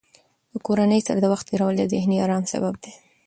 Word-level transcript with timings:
د 0.51 0.53
کورنۍ 0.65 0.99
سره 1.07 1.19
د 1.21 1.25
وخت 1.33 1.45
تېرول 1.49 1.73
د 1.77 1.83
ذهني 1.93 2.17
ارام 2.25 2.43
سبب 2.53 2.73
دی. 2.83 2.91